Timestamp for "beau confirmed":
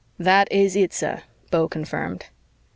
1.51-2.25